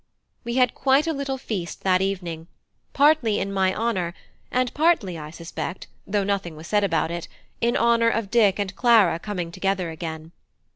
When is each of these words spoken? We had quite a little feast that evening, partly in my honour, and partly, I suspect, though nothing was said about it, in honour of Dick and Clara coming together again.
We 0.43 0.55
had 0.55 0.73
quite 0.73 1.05
a 1.05 1.13
little 1.13 1.37
feast 1.37 1.83
that 1.83 2.01
evening, 2.01 2.47
partly 2.91 3.37
in 3.39 3.53
my 3.53 3.71
honour, 3.71 4.15
and 4.49 4.73
partly, 4.73 5.15
I 5.15 5.29
suspect, 5.29 5.85
though 6.07 6.23
nothing 6.23 6.55
was 6.55 6.65
said 6.65 6.83
about 6.83 7.11
it, 7.11 7.27
in 7.61 7.77
honour 7.77 8.09
of 8.09 8.31
Dick 8.31 8.57
and 8.57 8.75
Clara 8.75 9.19
coming 9.19 9.51
together 9.51 9.91
again. 9.91 10.31